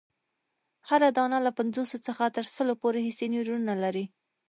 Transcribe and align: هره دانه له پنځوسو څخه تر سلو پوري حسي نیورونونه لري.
هره 0.89 1.09
دانه 1.17 1.37
له 1.45 1.51
پنځوسو 1.59 1.97
څخه 2.07 2.23
تر 2.35 2.45
سلو 2.55 2.73
پوري 2.81 3.01
حسي 3.07 3.27
نیورونونه 3.33 3.73
لري. 3.83 4.05